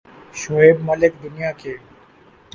شعیب 0.33 0.77
ملک 0.87 1.13
دنیا 1.23 1.51
کے 1.51 1.73